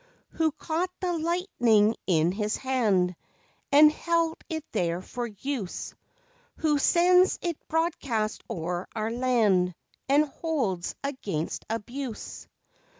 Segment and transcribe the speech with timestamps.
[0.31, 3.15] Who caught the lightning in his hand,
[3.71, 5.93] And held it there for use,
[6.55, 9.75] Who sends it broadcast o'er our land,
[10.09, 12.47] And holds against abuse?